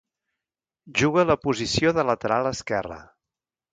[1.01, 2.99] Juga a la posició de lateral esquerre.